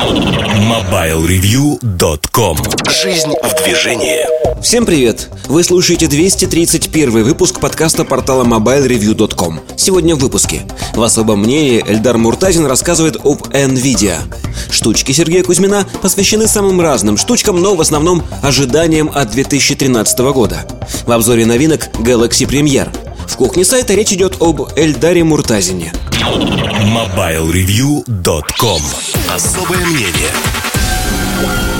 [0.00, 2.56] MobileReview.com
[2.88, 4.24] Жизнь в движении.
[4.62, 5.28] Всем привет!
[5.46, 10.62] Вы слушаете 231 выпуск подкаста портала MobileReview.com Сегодня в выпуске.
[10.94, 14.20] В особом мнении Эльдар Муртазин рассказывает об NVIDIA.
[14.70, 20.66] Штучки Сергея Кузьмина посвящены самым разным штучкам, но в основном ожиданиям от 2013 года.
[21.06, 22.88] В обзоре новинок Galaxy Premier.
[23.26, 25.92] В кухне сайта речь идет об Эльдаре Муртазине.
[26.20, 28.82] MobileReview.com
[29.34, 30.30] Особое мнение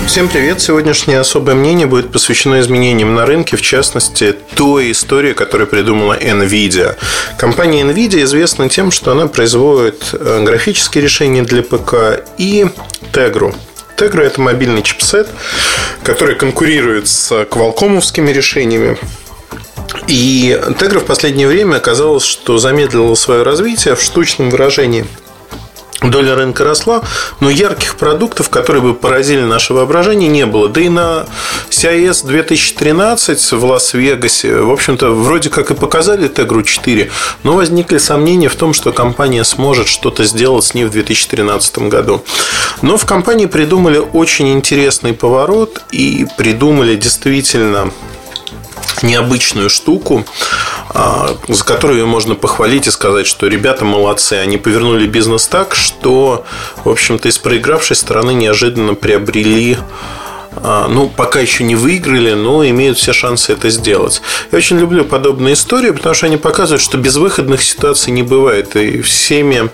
[0.07, 0.59] Всем привет!
[0.59, 6.95] Сегодняшнее особое мнение будет посвящено изменениям на рынке, в частности, той истории, которую придумала NVIDIA.
[7.37, 12.65] Компания NVIDIA известна тем, что она производит э, графические решения для ПК и
[13.13, 13.55] Tegra.
[13.95, 15.29] Tegra– это мобильный чипсет,
[16.03, 18.97] который конкурирует с квалкомовскими решениями
[20.07, 25.05] и Тегра в последнее время оказалось, что замедлила свое развитие в штучном выражении.
[26.01, 27.03] Доля рынка росла,
[27.41, 30.67] но ярких продуктов, которые бы поразили наше воображение, не было.
[30.67, 31.27] Да и на
[31.69, 37.11] CIS 2013 в Лас-Вегасе, в общем-то, вроде как и показали Тегру 4,
[37.43, 42.23] но возникли сомнения в том, что компания сможет что-то сделать с ней в 2013 году.
[42.81, 47.91] Но в компании придумали очень интересный поворот и придумали действительно
[49.01, 50.25] необычную штуку,
[50.89, 54.33] а, за которую можно похвалить и сказать, что ребята молодцы.
[54.33, 56.45] Они повернули бизнес так, что,
[56.83, 59.77] в общем-то, из проигравшей стороны неожиданно приобрели
[60.53, 64.21] а, ну, пока еще не выиграли, но имеют все шансы это сделать.
[64.51, 68.75] Я очень люблю подобные истории, потому что они показывают, что безвыходных ситуаций не бывает.
[68.75, 69.69] И всеми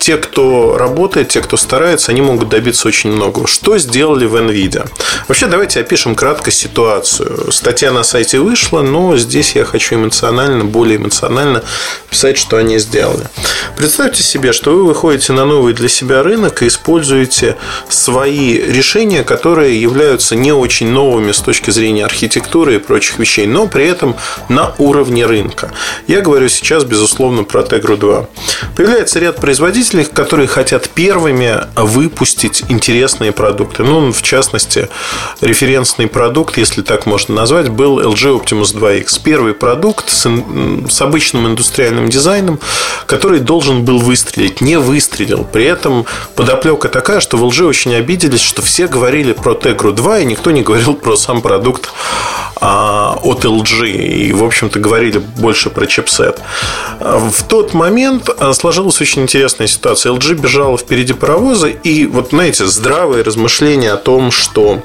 [0.00, 3.46] те, кто работает, те, кто старается, они могут добиться очень многого.
[3.46, 4.88] Что сделали в NVIDIA?
[5.28, 7.52] Вообще, давайте опишем кратко ситуацию.
[7.52, 11.62] Статья на сайте вышла, но здесь я хочу эмоционально, более эмоционально
[12.08, 13.26] писать, что они сделали.
[13.76, 17.56] Представьте себе, что вы выходите на новый для себя рынок и используете
[17.90, 23.66] свои решения, которые являются не очень новыми с точки зрения архитектуры и прочих вещей, но
[23.66, 24.16] при этом
[24.48, 25.72] на уровне рынка.
[26.06, 28.28] Я говорю сейчас, безусловно, про Tegra 2.
[28.76, 33.82] Появляется ряд производителей, производителей, которые хотят первыми выпустить интересные продукты.
[33.82, 34.88] Ну, в частности,
[35.40, 39.20] референсный продукт, если так можно назвать, был LG Optimus 2X.
[39.22, 40.28] Первый продукт с,
[40.88, 42.58] с обычным индустриальным дизайном,
[43.06, 45.44] который должен был выстрелить, не выстрелил.
[45.44, 50.20] При этом подоплека такая, что в LG очень обиделись, что все говорили про Tegra 2,
[50.20, 51.90] и никто не говорил про сам продукт
[52.60, 53.90] а, от LG.
[53.90, 56.40] И, в общем-то, говорили больше про чипсет.
[57.00, 60.12] В тот момент а, сложилась очень интересная ситуация ситуация.
[60.12, 64.82] LG бежала впереди паровоза, и вот, знаете, здравые размышления о том, что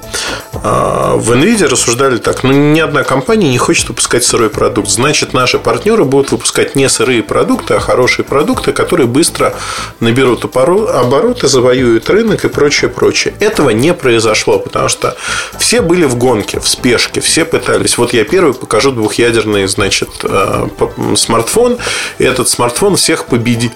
[0.54, 0.58] э,
[1.16, 5.60] в NVIDIA рассуждали так, ну, ни одна компания не хочет выпускать сырой продукт, значит, наши
[5.60, 9.54] партнеры будут выпускать не сырые продукты, а хорошие продукты, которые быстро
[10.00, 13.34] наберут обороты, завоюют рынок и прочее, прочее.
[13.42, 15.18] Этого не произошло, потому что
[15.60, 17.98] все были в гонке, в спешке, все пытались.
[17.98, 20.68] Вот я первый покажу двухъядерный, значит, э,
[21.18, 21.78] смартфон,
[22.18, 23.74] и этот смартфон всех победит.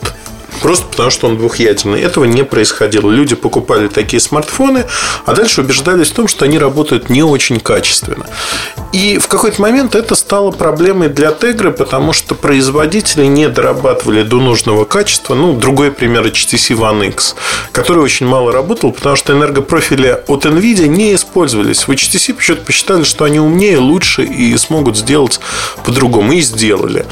[0.62, 2.02] Просто потому, что он двухъядерный.
[2.02, 3.10] Этого не происходило.
[3.10, 4.86] Люди покупали такие смартфоны,
[5.26, 8.26] а дальше убеждались в том, что они работают не очень качественно.
[8.92, 14.38] И в какой-то момент это стало проблемой для Тегры, потому что производители не дорабатывали до
[14.38, 15.36] нужного качества.
[15.36, 17.36] Ну, другой пример HTC One X,
[17.72, 21.88] который очень мало работал, потому что энергопрофили от NVIDIA не использовались.
[21.88, 25.40] В HTC почему-то посчитали, что они умнее, лучше и смогут сделать
[25.86, 26.34] по-другому.
[26.34, 27.06] И сделали.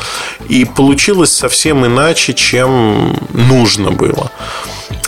[0.50, 4.32] И получилось совсем иначе, чем нужно было.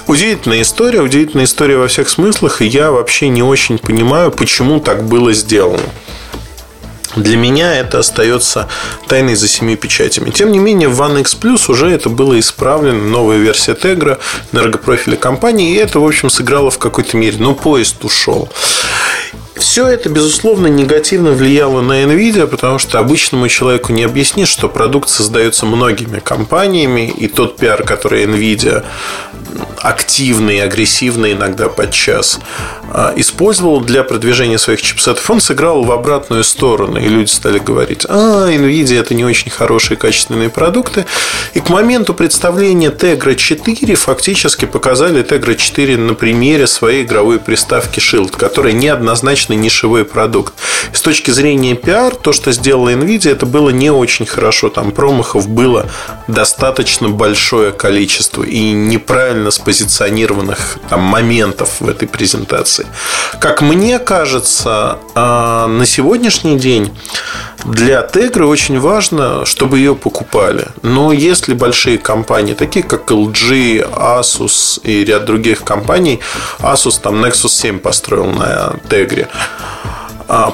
[0.07, 5.03] Удивительная история, удивительная история во всех смыслах, и я вообще не очень понимаю, почему так
[5.03, 5.83] было сделано.
[7.15, 8.67] Для меня это остается
[9.07, 10.29] тайной за семи печатями.
[10.29, 14.19] Тем не менее, в One X Plus уже это было исправлено, новая версия Tegra,
[14.51, 17.37] энергопрофиля компании, и это, в общем, сыграло в какой-то мере.
[17.39, 18.49] Но поезд ушел.
[19.59, 25.09] Все это, безусловно, негативно влияло на Nvidia, потому что обычному человеку не объяснишь, что продукт
[25.09, 28.85] создается многими компаниями, и тот пиар, который Nvidia
[29.77, 32.39] активный агрессивный иногда подчас
[33.15, 36.97] использовал для продвижения своих чипсетов, он сыграл в обратную сторону.
[36.97, 41.05] И люди стали говорить, а, NVIDIA это не очень хорошие качественные продукты.
[41.53, 47.99] И к моменту представления Tegra 4 фактически показали Tegra 4 на примере своей игровой приставки
[47.99, 50.53] Shield, которая неоднозначно нишевой продукт.
[50.93, 54.69] С точки зрения пиар, то, что сделала NVIDIA, это было не очень хорошо.
[54.69, 55.85] Там промахов было
[56.27, 58.43] достаточно большое количество.
[58.43, 62.78] И неправильно с позиционированных там, моментов в этой презентации.
[63.39, 66.93] Как мне кажется, а, на сегодняшний день
[67.65, 70.67] для Тегры очень важно, чтобы ее покупали.
[70.81, 76.19] Но если большие компании, такие как LG, Asus и ряд других компаний,
[76.59, 79.27] Asus там Nexus 7 построил на Тегре,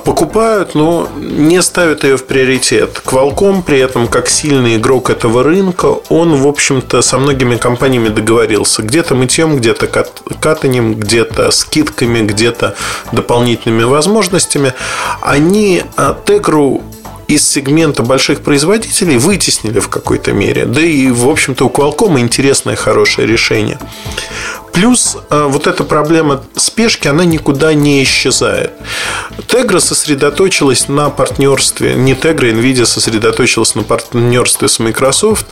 [0.06, 3.01] покупают, но не ставят ее в приоритет.
[3.06, 8.83] Qualcomm при этом, как сильный игрок этого рынка, он, в общем-то, со многими компаниями договорился.
[8.83, 9.88] Где-то мытьем, где-то
[10.39, 12.75] катанием, где-то скидками, где-то
[13.12, 14.74] дополнительными возможностями.
[15.22, 15.83] Они
[16.25, 16.81] Тегру
[17.27, 20.66] из сегмента больших производителей вытеснили в какой-то мере.
[20.66, 23.80] Да и, в общем-то, у Qualcomm интересное, хорошее решение.
[24.73, 28.73] Плюс э, вот эта проблема спешки, она никуда не исчезает.
[29.47, 35.45] Tegra сосредоточилась на партнерстве, не Tegra, Nvidia сосредоточилась на партнерстве с Microsoft.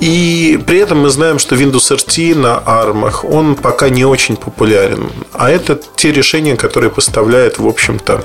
[0.00, 5.10] И при этом мы знаем, что Windows RT на ARM, он пока не очень популярен.
[5.32, 8.24] А это те решения, которые поставляет, в общем-то,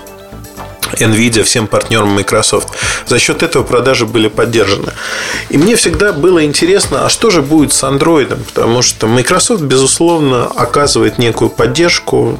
[0.94, 2.70] Nvidia, всем партнерам Microsoft.
[3.06, 4.94] За счет этого продажи были поддержаны.
[5.50, 8.38] И мне всегда было интересно, а что же будет с Android?
[8.54, 12.40] Потому что Microsoft, безусловно, оказывает некую поддержку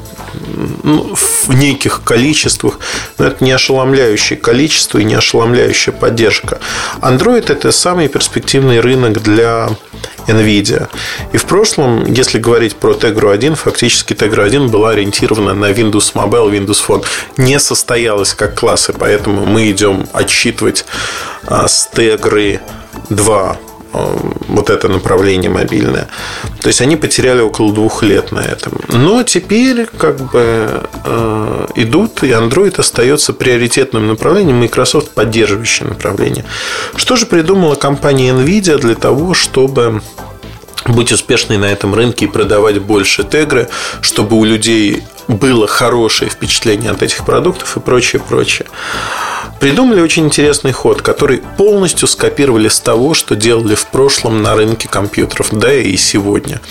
[0.84, 2.80] ну, в неких количествах,
[3.18, 6.60] но это не ошеломляющее количество и не ошеломляющая поддержка.
[7.02, 9.70] Android– это самый перспективный рынок для
[10.28, 10.88] NVIDIA.
[11.34, 16.14] И в прошлом, если говорить про Tegra 1, фактически Tegra 1 была ориентирована на Windows
[16.14, 17.06] Mobile, Windows Phone.
[17.38, 20.86] Не состоялась как классы, поэтому мы идем отсчитывать
[21.46, 22.60] а, с Tegra
[23.10, 23.58] 2 а,
[23.94, 26.08] вот это направление мобильное.
[26.62, 28.74] То есть они потеряли около двух лет на этом.
[28.90, 36.46] Но теперь как бы э, идут, и Android остается приоритетным направлением, Microsoft поддерживающее направление.
[36.96, 40.02] Что же придумала компания Nvidia для того, чтобы
[40.86, 43.68] быть успешной на этом рынке и продавать больше тегры,
[44.02, 48.68] чтобы у людей было хорошее впечатление от этих продуктов и прочее, прочее.
[49.60, 54.88] Придумали очень интересный ход, который полностью скопировали с того, что делали в прошлом на рынке
[54.88, 56.62] компьютеров, да и сегодня.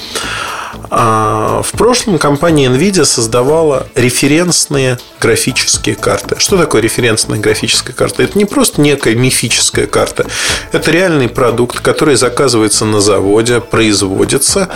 [0.91, 6.37] А, в прошлом компания Nvidia создавала референсные графические карты.
[6.39, 8.23] Что такое референсная графическая карта?
[8.23, 10.27] Это не просто некая мифическая карта.
[10.73, 14.69] Это реальный продукт, который заказывается на заводе, производится.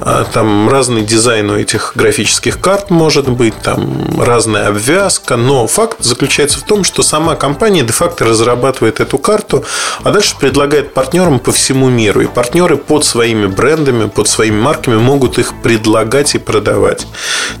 [0.00, 5.36] А, там разный дизайн у этих графических карт может быть, там разная обвязка.
[5.36, 9.64] Но факт заключается в том, что сама компания де-факто разрабатывает эту карту,
[10.02, 12.20] а дальше предлагает партнерам по всему миру.
[12.20, 17.06] И партнеры под своими брендами, под своими марками могут их предлагать и продавать.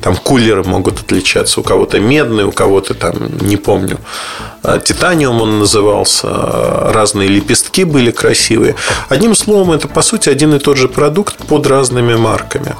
[0.00, 1.60] Там кулеры могут отличаться.
[1.60, 3.98] У кого-то медный, у кого-то там, не помню,
[4.62, 6.28] а, титаниум он назывался.
[6.92, 8.76] Разные лепестки были красивые.
[9.08, 12.76] Одним словом, это по сути один и тот же продукт под разными марками.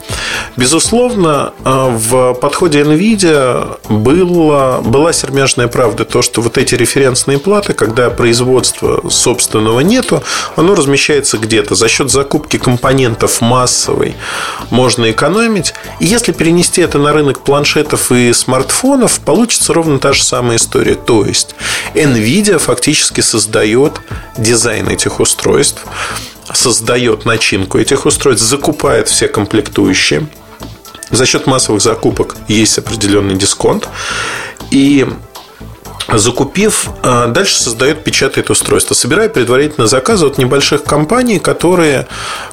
[0.56, 6.05] Безусловно, а, в подходе NVIDIA была, была сермяжная правда.
[6.05, 10.23] То, что вот эти референсные платы, когда производства собственного нету,
[10.56, 11.75] оно размещается где-то.
[11.75, 14.14] За счет закупки компонентов массовой
[14.70, 15.75] можно можно экономить.
[16.00, 20.94] И если перенести это на рынок планшетов и смартфонов, получится ровно та же самая история.
[20.94, 21.54] То есть
[21.94, 24.00] Nvidia фактически создает
[24.38, 25.82] дизайн этих устройств,
[26.52, 30.28] создает начинку этих устройств, закупает все комплектующие.
[31.10, 33.88] За счет массовых закупок есть определенный дисконт.
[34.70, 35.06] И
[36.08, 42.06] закупив, а, дальше создает, печатает устройство, собирая предварительно заказы от небольших компаний, которые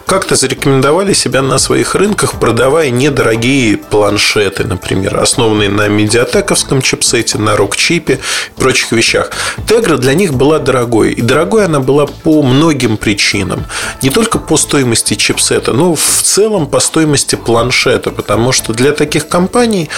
[0.05, 7.55] как-то зарекомендовали себя на своих рынках, продавая недорогие планшеты, например, основанные на медиатековском чипсете, на
[7.55, 8.19] рок-чипе
[8.57, 9.31] и прочих вещах.
[9.67, 11.11] Тегра для них была дорогой.
[11.11, 13.65] И дорогой она была по многим причинам.
[14.01, 19.27] Не только по стоимости чипсета, но в целом по стоимости планшета, потому что для таких
[19.27, 19.89] компаний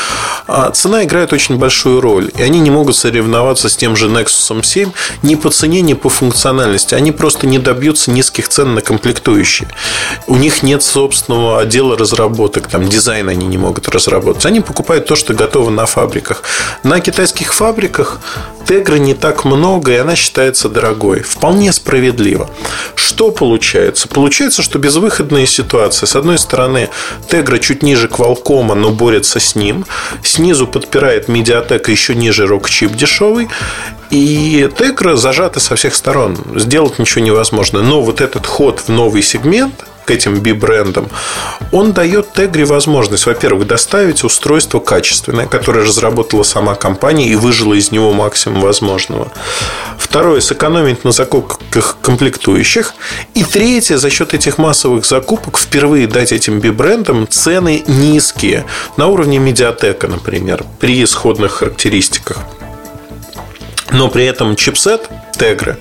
[0.74, 4.92] цена играет очень большую роль, и они не могут соревноваться с тем же Nexus 7
[5.22, 6.96] ни по цене, ни по функциональности.
[6.96, 9.70] Они просто не добьются низких цен на комплектующие.
[10.28, 14.46] У них нет собственного отдела разработок, там дизайн они не могут разработать.
[14.46, 16.44] Они покупают то, что готово на фабриках.
[16.84, 18.20] На китайских фабриках
[18.66, 21.22] Тегры не так много, и она считается дорогой.
[21.22, 22.50] Вполне справедливо.
[22.96, 24.08] Что получается?
[24.08, 26.08] Получается, что безвыходная ситуация.
[26.08, 26.90] С одной стороны,
[27.28, 29.86] Тегра чуть ниже Qualcomm, но борется с ним.
[30.42, 33.48] Снизу подпирает медиатека еще ниже рок-чип дешевый.
[34.10, 36.36] И Тегра зажата со всех сторон.
[36.56, 37.84] Сделать ничего невозможно.
[37.84, 41.10] Но вот этот ход в новый сегмент– к этим B-брендам,
[41.72, 47.92] он дает Тегре возможность, во-первых, доставить устройство качественное, которое разработала сама компания и выжила из
[47.92, 49.32] него максимум возможного.
[49.98, 52.94] Второе, сэкономить на закупках комплектующих.
[53.34, 58.66] И третье, за счет этих массовых закупок впервые дать этим B-брендам цены низкие,
[58.98, 62.40] на уровне медиатека, например, при исходных характеристиках.
[63.92, 65.78] Но при этом чипсет Тегры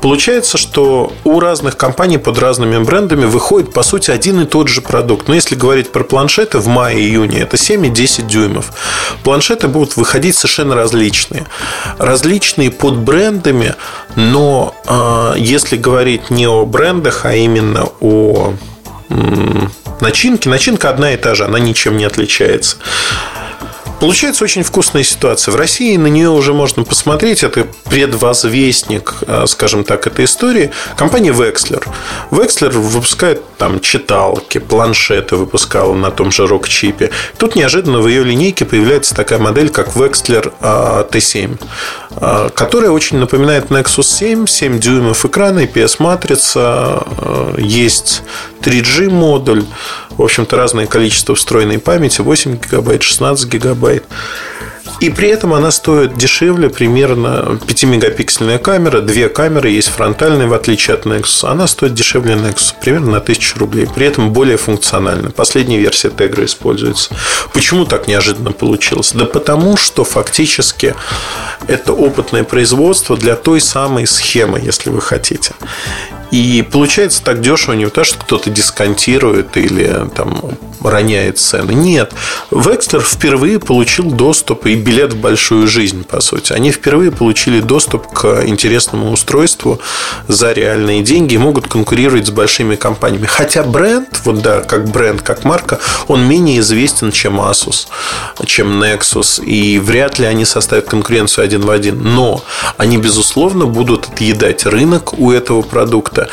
[0.00, 4.80] Получается, что у разных компаний под разными брендами выходит, по сути, один и тот же
[4.80, 5.28] продукт.
[5.28, 8.72] Но если говорить про планшеты в мае-июне, это 7 и 10 дюймов.
[9.22, 11.46] Планшеты будут выходить совершенно различные.
[11.98, 13.74] Различные под брендами,
[14.16, 18.54] но э, если говорить не о брендах, а именно о
[20.00, 22.76] начинке, начинка одна и та же, она ничем не отличается.
[24.00, 25.52] Получается очень вкусная ситуация.
[25.52, 27.42] В России на нее уже можно посмотреть.
[27.42, 30.70] Это предвозвестник, э, скажем так, этой истории.
[30.96, 31.86] Компания Wexler.
[32.30, 37.10] Wexler выпускает там читалки, планшеты выпускала на том же рок-чипе.
[37.36, 40.50] Тут неожиданно в ее линейке появляется такая модель, как Wexler
[41.10, 41.58] T7,
[42.10, 48.22] э, которая очень напоминает Nexus 7, 7 дюймов экрана, IPS-матрица, э, есть
[48.62, 49.64] 3G модуль,
[50.10, 54.04] в общем-то, разное количество встроенной памяти, 8 гигабайт, 16 гигабайт.
[55.00, 60.94] И при этом она стоит дешевле, примерно 5-мегапиксельная камера, две камеры есть фронтальные, в отличие
[60.94, 61.48] от Nexus.
[61.48, 63.86] Она стоит дешевле Nexus, примерно на 1000 рублей.
[63.86, 65.30] При этом более функциональна.
[65.30, 67.14] Последняя версия Tegra используется.
[67.54, 69.12] Почему так неожиданно получилось?
[69.14, 70.94] Да потому, что фактически
[71.66, 75.54] это опытное производство для той самой схемы, если вы хотите.
[76.30, 80.40] И получается так дешево не потому, что кто-то дисконтирует или там
[80.82, 81.72] роняет цены.
[81.72, 82.12] Нет.
[82.50, 86.52] Векслер впервые получил доступ и билет в большую жизнь, по сути.
[86.52, 89.80] Они впервые получили доступ к интересному устройству
[90.28, 93.26] за реальные деньги и могут конкурировать с большими компаниями.
[93.26, 97.88] Хотя бренд, вот да, как бренд, как марка, он менее известен, чем Asus,
[98.46, 99.44] чем Nexus.
[99.44, 102.02] И вряд ли они составят конкуренцию один в один.
[102.02, 102.42] Но
[102.76, 106.30] они, безусловно, будут отъедать рынок у этого продукта продукта,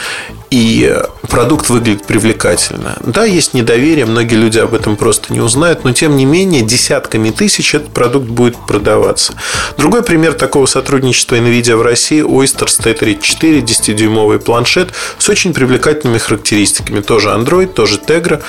[0.50, 0.98] и
[1.30, 2.96] продукт выглядит привлекательно.
[3.02, 7.32] Да, есть недоверие, многие люди об этом просто не узнают, но тем не менее десятками
[7.32, 9.34] тысяч этот продукт будет продаваться.
[9.78, 17.02] Другой пример такого сотрудничества NVIDIA в России Oyster T34, 10-дюймовый планшет с очень привлекательными характеристиками.
[17.02, 18.42] Тоже Android, тоже Tegra.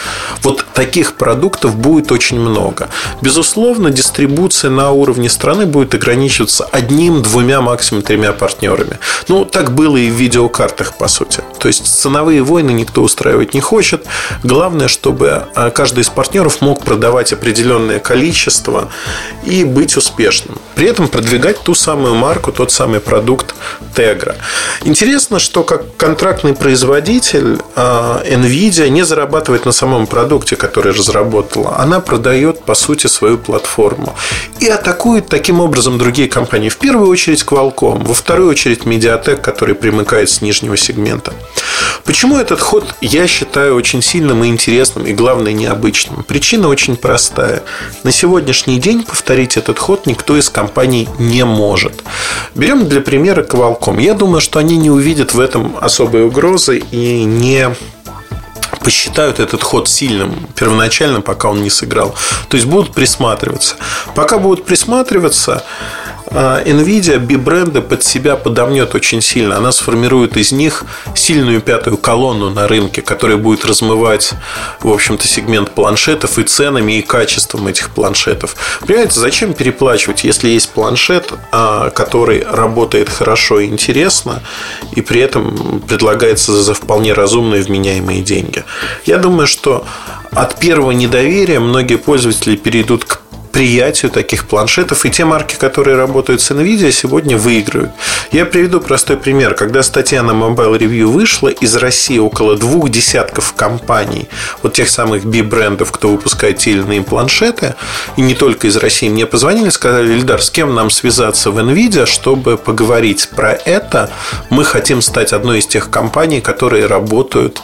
[0.42, 2.88] Вот таких продуктов будет очень много.
[3.22, 8.98] Безусловно, дистрибуция на уровне страны будет ограничиваться одним, двумя, максимум тремя партнерами.
[9.26, 11.27] Ну, так было и в видеокартах, по сути.
[11.58, 14.06] То есть ценовые войны никто устраивать не хочет.
[14.42, 18.88] Главное, чтобы а, каждый из партнеров мог продавать определенное количество
[19.44, 20.58] и быть успешным.
[20.74, 23.54] При этом продвигать ту самую марку, тот самый продукт
[23.94, 24.36] Tegra.
[24.84, 31.76] Интересно, что как контрактный производитель а, Nvidia не зарабатывает на самом продукте, который разработала.
[31.78, 34.14] Она продает, по сути, свою платформу.
[34.60, 36.68] И атакует таким образом другие компании.
[36.68, 41.32] В первую очередь Qualcomm, во вторую очередь Mediatek, который примыкает с нижнего сегмента.
[42.04, 46.24] Почему этот ход я считаю очень сильным и интересным, и главное необычным?
[46.24, 47.62] Причина очень простая.
[48.02, 52.02] На сегодняшний день повторить этот ход никто из компаний не может.
[52.54, 54.00] Берем для примера Qualcomm.
[54.00, 57.70] Я думаю, что они не увидят в этом особой угрозы и не
[58.80, 62.14] посчитают этот ход сильным первоначально, пока он не сыграл.
[62.48, 63.76] То есть будут присматриваться.
[64.14, 65.64] Пока будут присматриваться,
[66.30, 69.56] Nvidia B-бренды под себя подомнет очень сильно.
[69.56, 74.32] Она сформирует из них сильную пятую колонну на рынке, которая будет размывать,
[74.80, 78.56] в общем-то, сегмент планшетов и ценами, и качеством этих планшетов.
[78.86, 84.42] Понимаете, зачем переплачивать, если есть планшет, а, который работает хорошо и интересно,
[84.92, 88.64] и при этом предлагается за вполне разумные вменяемые деньги?
[89.06, 89.86] Я думаю, что
[90.32, 93.20] от первого недоверия многие пользователи перейдут к
[93.52, 97.92] приятию таких планшетов, и те марки, которые работают с NVIDIA, сегодня выигрывают.
[98.32, 99.54] Я приведу простой пример.
[99.54, 104.28] Когда статья на Mobile Review вышла, из России около двух десятков компаний,
[104.62, 107.74] вот тех самых B-брендов, кто выпускает те или иные планшеты,
[108.16, 112.06] и не только из России, мне позвонили, сказали, Ильдар, с кем нам связаться в NVIDIA,
[112.06, 114.10] чтобы поговорить про это.
[114.50, 117.62] Мы хотим стать одной из тех компаний, которые работают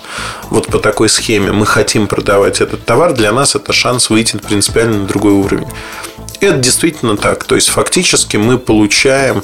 [0.51, 1.53] вот по такой схеме.
[1.53, 3.13] Мы хотим продавать этот товар.
[3.13, 5.69] Для нас это шанс выйти принципиально на другой уровень.
[6.41, 7.45] Это действительно так.
[7.45, 9.43] То есть, фактически мы получаем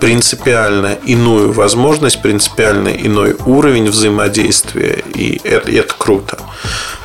[0.00, 6.38] принципиально иную возможность, принципиально иной уровень взаимодействия, и это, это круто.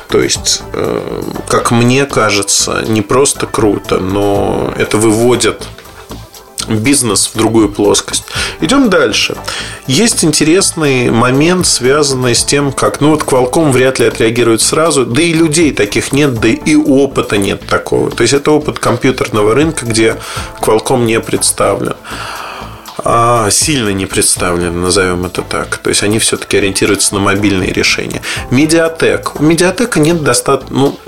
[0.08, 5.66] То есть, э, как мне кажется, не просто круто, но это выводит
[6.68, 8.24] бизнес в другую плоскость.
[8.60, 9.36] Идем дальше.
[9.86, 15.22] Есть интересный момент, связанный с тем, как, ну вот Qualcomm вряд ли отреагирует сразу, да
[15.22, 18.10] и людей таких нет, да и опыта нет такого.
[18.10, 20.16] То есть это опыт компьютерного рынка, где
[20.60, 21.94] Qualcomm не представлен
[23.04, 25.76] а, сильно не представлены, назовем это так.
[25.78, 28.20] То есть они все-таки ориентируются на мобильные решения.
[28.50, 29.38] MediaTek.
[29.38, 30.98] У MediaTek'а нет достаточно, ну,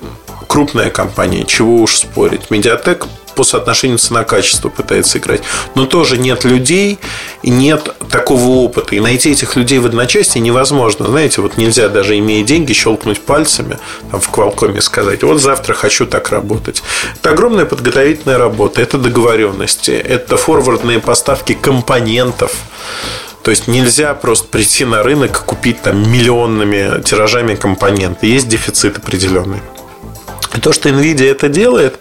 [0.47, 2.51] крупная компания, чего уж спорить.
[2.51, 3.07] MediaTek
[3.39, 5.43] по соотношению цена-качество пытается играть.
[5.77, 6.99] Но тоже нет людей
[7.45, 8.97] нет такого опыта.
[8.97, 11.07] И найти этих людей в одночасье невозможно.
[11.07, 13.79] Знаете, вот нельзя даже имея деньги щелкнуть пальцами
[14.11, 16.83] там, в Qualcomm сказать, вот завтра хочу так работать.
[17.15, 22.53] Это огромная подготовительная работа, это договоренности, это форвардные поставки компонентов.
[23.45, 28.27] То есть нельзя просто прийти на рынок и купить там миллионными тиражами компоненты.
[28.27, 29.61] Есть дефицит определенный.
[30.63, 31.99] То, что NVIDIA это делает,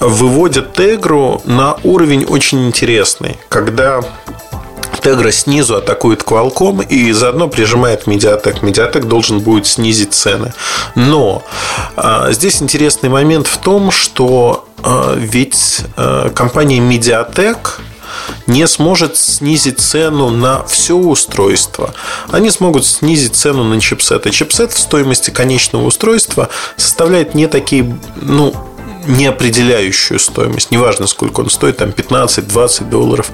[0.00, 4.00] выводит Тегру на уровень очень интересный, когда
[5.02, 8.60] Тегра снизу атакует Qualcomm и заодно прижимает Mediatek.
[8.60, 10.52] Mediatek должен будет снизить цены.
[10.94, 11.42] Но
[11.96, 17.58] а, здесь интересный момент в том, что а, ведь а, компания Mediatek
[18.46, 21.94] не сможет снизить цену на все устройство.
[22.30, 24.26] Они смогут снизить цену на чипсет.
[24.26, 28.54] И чипсет в стоимости конечного устройства составляет не такие, ну,
[29.06, 30.70] неопределяющую стоимость.
[30.70, 33.30] Неважно, сколько он стоит, там 15-20 долларов.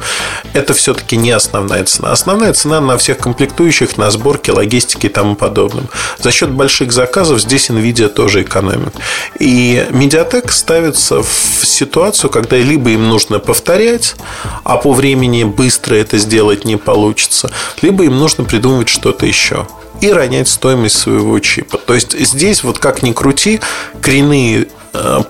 [0.52, 2.12] Это все-таки не основная цена.
[2.12, 5.88] Основная цена на всех комплектующих, на сборке, логистике и тому подобном.
[6.18, 8.94] За счет больших заказов здесь Nvidia тоже экономит.
[9.38, 14.16] И Mediatek ставится в ситуацию, когда либо им нужно повторять,
[14.64, 17.50] а по времени быстро это сделать не получится,
[17.82, 19.66] либо им нужно придумывать что-то еще
[20.00, 21.78] и ронять стоимость своего чипа.
[21.78, 23.60] То есть здесь вот как ни крути,
[24.00, 24.68] коренные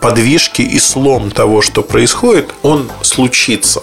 [0.00, 3.80] подвижки и слом того, что происходит, он случится.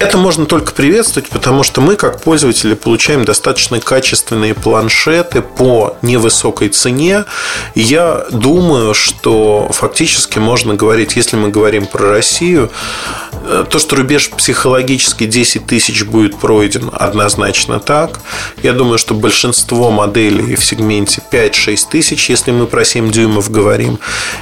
[0.00, 6.70] Это можно только приветствовать, потому что мы, как пользователи, получаем достаточно качественные планшеты по невысокой
[6.70, 7.26] цене.
[7.74, 12.70] Я думаю, что фактически можно говорить, если мы говорим про Россию,
[13.29, 13.29] э,
[13.68, 18.20] то, что рубеж психологически 10 тысяч будет пройден, однозначно так.
[18.62, 23.98] Я думаю, что большинство моделей в сегменте 5-6 тысяч, если мы про 7 дюймов говорим,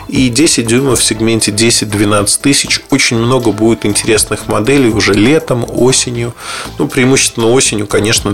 [0.09, 2.81] и 10 дюймов в сегменте 10-12 тысяч.
[2.91, 6.35] Очень много будет интересных моделей уже лет летом, осенью.
[6.79, 8.33] Ну, преимущественно осенью, конечно,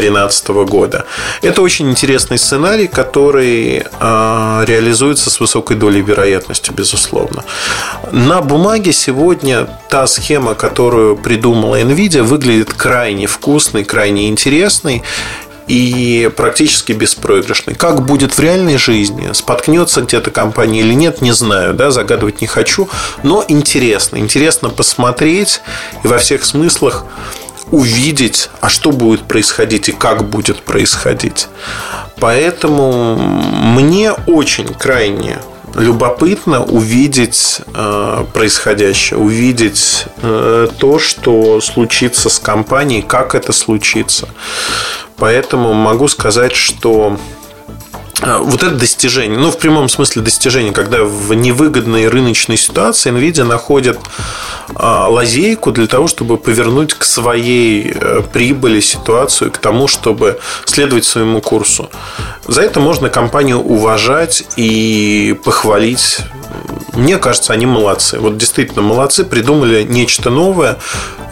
[0.00, 1.04] 2013 года.
[1.42, 7.44] Это очень интересный сценарий, который э, реализуется с высокой долей вероятности, безусловно.
[8.12, 15.02] На бумаге сегодня та схема, которую придумала NVIDIA, выглядит крайне вкусной, крайне интересной
[15.70, 17.74] и практически беспроигрышный.
[17.74, 22.48] Как будет в реальной жизни, споткнется где-то компания или нет, не знаю, да, загадывать не
[22.48, 22.88] хочу,
[23.22, 24.16] но интересно.
[24.16, 25.60] Интересно посмотреть
[26.02, 27.04] и во всех смыслах
[27.70, 31.48] увидеть, а что будет происходить и как будет происходить.
[32.18, 35.38] Поэтому мне очень крайне
[35.74, 44.28] любопытно увидеть э, происходящее, увидеть э, то, что случится с компанией, как это случится.
[45.16, 47.18] Поэтому могу сказать, что
[48.22, 53.98] вот это достижение, ну, в прямом смысле достижение, когда в невыгодной рыночной ситуации Nvidia находит
[54.74, 61.04] а, лазейку для того, чтобы повернуть к своей э, прибыли ситуацию, к тому, чтобы следовать
[61.04, 61.88] своему курсу.
[62.46, 66.18] За это можно компанию уважать и похвалить.
[66.92, 68.18] Мне кажется, они молодцы.
[68.18, 70.78] Вот действительно молодцы, придумали нечто новое,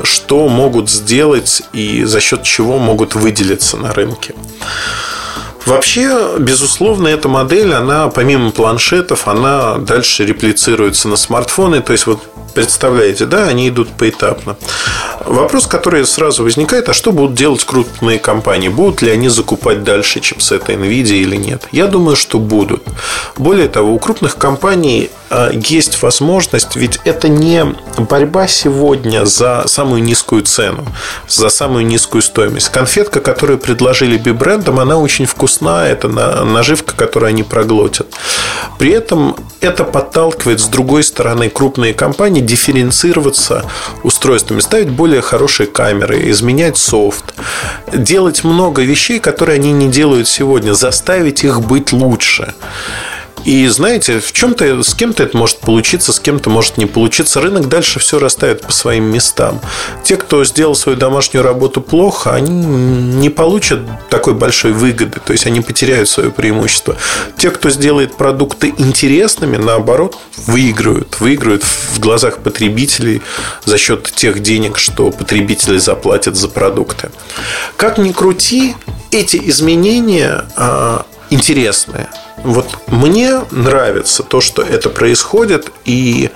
[0.03, 4.35] что могут сделать и за счет чего могут выделиться на рынке.
[5.69, 11.83] Вообще, безусловно, эта модель, она помимо планшетов, она дальше реплицируется на смартфоны.
[11.83, 12.23] То есть, вот
[12.55, 14.57] представляете, да, они идут поэтапно.
[15.27, 18.69] Вопрос, который сразу возникает, а что будут делать крупные компании?
[18.69, 21.69] Будут ли они закупать дальше чипсеты NVIDIA или нет?
[21.71, 22.83] Я думаю, что будут.
[23.37, 25.11] Более того, у крупных компаний
[25.53, 27.65] есть возможность, ведь это не
[27.99, 30.87] борьба сегодня за самую низкую цену,
[31.29, 32.71] за самую низкую стоимость.
[32.71, 38.07] Конфетка, которую предложили бибрендам, она очень вкусна, это наживка, которую они проглотят.
[38.79, 43.65] При этом это подталкивает, с другой стороны, крупные компании дифференцироваться
[44.03, 47.35] устройствами, ставить более хорошие камеры, изменять софт,
[47.93, 52.55] делать много вещей, которые они не делают сегодня, заставить их быть лучше.
[53.45, 57.41] И знаете, в чем-то с кем-то это может получиться, с кем-то может не получиться.
[57.41, 59.61] Рынок дальше все расставит по своим местам.
[60.05, 65.47] Те, кто сделал свою домашнюю работу плохо, они не получат такой большой выгоды, то есть
[65.47, 66.97] они потеряют свое преимущество.
[67.37, 71.21] Те, кто сделает продукты интересными, наоборот, выигрывают.
[71.21, 73.23] Выигрывают в глазах потребителей
[73.65, 77.11] за счет тех денег, что потребители заплатят за продукты.
[77.77, 78.75] Как ни крути,
[79.11, 82.09] эти изменения а, интересные.
[82.45, 86.31] Вот мне нравится то, что это происходит, и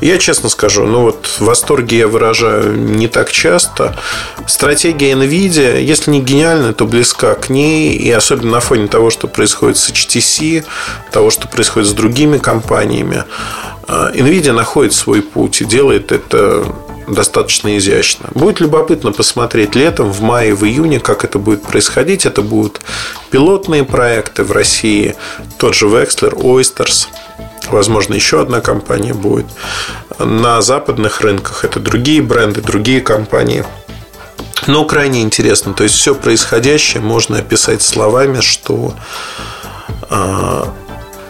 [0.00, 1.48] я честно скажу, ну вот в
[1.90, 3.96] я выражаю не так часто.
[4.46, 9.28] Стратегия NVIDIA, если не гениальная, то близка к ней, и особенно на фоне того, что
[9.28, 10.64] происходит с HTC,
[11.12, 13.24] того, что происходит с другими компаниями.
[13.86, 16.66] А, NVIDIA находит свой путь и делает это
[17.08, 18.28] достаточно изящно.
[18.34, 22.26] Будет любопытно посмотреть летом, в мае, в июне, как это будет происходить.
[22.26, 22.80] Это будут
[23.30, 25.16] пилотные проекты в России.
[25.58, 27.08] Тот же Wexler, Oysters.
[27.70, 29.46] Возможно, еще одна компания будет.
[30.18, 33.64] На западных рынках это другие бренды, другие компании.
[34.66, 35.72] Но крайне интересно.
[35.74, 38.94] То есть все происходящее можно описать словами, что
[40.10, 40.74] а,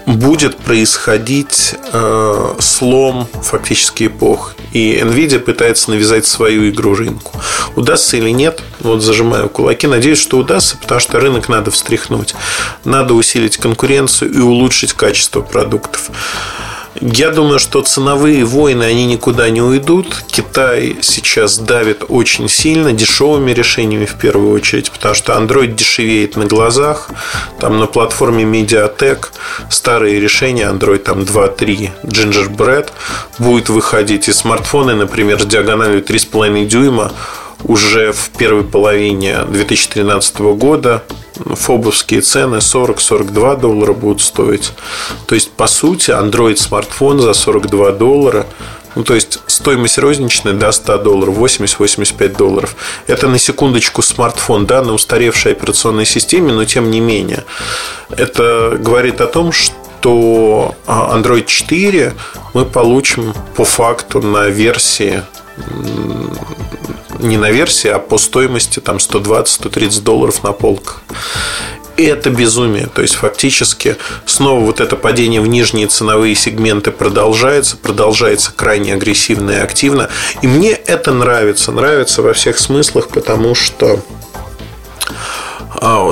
[0.08, 4.54] будет происходить э, слом фактически эпох.
[4.72, 7.38] И Nvidia пытается навязать свою игру рынку.
[7.76, 9.86] Удастся или нет, вот зажимаю кулаки.
[9.86, 12.34] Надеюсь, что удастся, потому что рынок надо встряхнуть.
[12.84, 16.10] Надо усилить конкуренцию и улучшить качество продуктов.
[17.00, 20.24] Я думаю, что ценовые войны, они никуда не уйдут.
[20.26, 26.46] Китай сейчас давит очень сильно, дешевыми решениями в первую очередь, потому что Android дешевеет на
[26.46, 27.10] глазах.
[27.60, 29.26] Там на платформе Mediatek
[29.70, 32.88] старые решения, Android там 2.3, Gingerbread,
[33.38, 34.28] будет выходить.
[34.28, 37.12] И смартфоны, например, с диагональю 3,5 дюйма
[37.64, 41.02] уже в первой половине 2013 года
[41.54, 44.72] фобовские цены 40-42 доллара будут стоить.
[45.26, 48.46] То есть, по сути, Android смартфон за 42 доллара
[48.94, 52.74] ну, то есть стоимость розничная до 100 долларов, 80-85 долларов.
[53.06, 57.44] Это на секундочку смартфон, да, на устаревшей операционной системе, но тем не менее.
[58.10, 62.14] Это говорит о том, что Android 4
[62.54, 65.22] мы получим по факту на версии
[67.18, 71.02] не на версии, а по стоимости там 120-130 долларов на полках.
[71.98, 72.86] И это безумие.
[72.86, 79.50] То есть, фактически, снова вот это падение в нижние ценовые сегменты продолжается, продолжается крайне агрессивно
[79.50, 80.08] и активно.
[80.40, 81.72] И мне это нравится.
[81.72, 84.00] Нравится во всех смыслах, потому что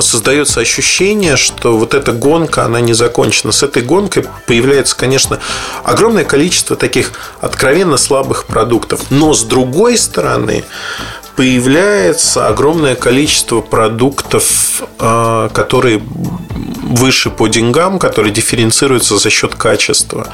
[0.01, 3.51] создается ощущение, что вот эта гонка, она не закончена.
[3.51, 5.39] С этой гонкой появляется, конечно,
[5.83, 9.09] огромное количество таких откровенно слабых продуктов.
[9.09, 10.63] Но с другой стороны,
[11.35, 16.01] появляется огромное количество продуктов, а, которые
[16.87, 20.27] выше по деньгам, которые дифференцируются за счет качества.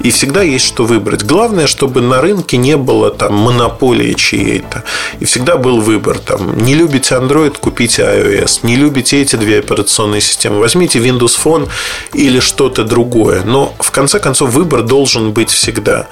[0.00, 1.24] И всегда есть что выбрать.
[1.24, 4.84] Главное, чтобы на рынке не было там монополии чьей-то.
[5.20, 6.18] И всегда был выбор.
[6.18, 8.60] Там, не любите Android, купите iOS.
[8.62, 11.68] Не любите эти две операционные системы, возьмите Windows Phone
[12.14, 13.42] или что-то другое.
[13.44, 16.08] Но в конце концов выбор должен быть всегда.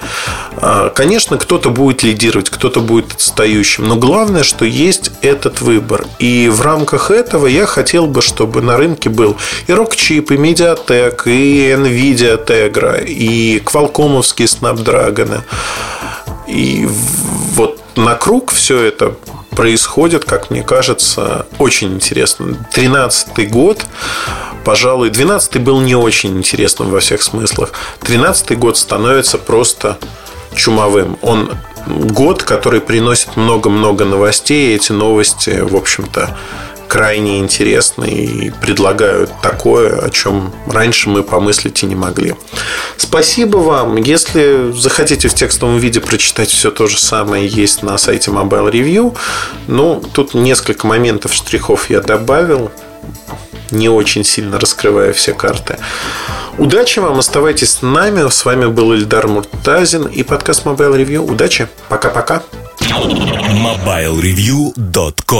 [0.57, 3.87] А, конечно, кто-то будет лидировать, кто-то будет отстающим.
[3.87, 6.05] Но главное, что есть этот выбор.
[6.19, 11.21] И в рамках этого я хотел бы, чтобы на рынке был и Rockchip, и Mediatek,
[11.25, 15.41] и Nvidia Tegra, и Qualcomm'овские Snapdragon.
[16.47, 16.87] И
[17.55, 19.15] вот на круг все это
[19.51, 22.65] происходит, как мне кажется, очень интересно.
[22.73, 23.85] Тринадцатый год,
[24.63, 27.71] пожалуй, двенадцатый был не очень интересным во всех смыслах.
[28.01, 29.97] Тринадцатый год становится просто
[30.55, 31.17] чумовым.
[31.21, 31.51] Он
[31.87, 36.37] год, который приносит много-много новостей, и эти новости, в общем-то,
[36.89, 42.35] крайне интересны и предлагают такое, о чем раньше мы помыслить и не могли.
[42.97, 43.95] Спасибо вам.
[43.95, 49.15] Если захотите в текстовом виде прочитать все то же самое, есть на сайте Mobile Review.
[49.67, 52.71] Ну, тут несколько моментов, штрихов я добавил,
[53.69, 55.77] не очень сильно раскрывая все карты.
[56.57, 58.27] Удачи вам, оставайтесь с нами.
[58.29, 61.31] С вами был Ильдар Муртазин и подкаст Mobile Review.
[61.31, 62.41] Удачи, пока-пока.
[62.81, 65.37] MobileReview.com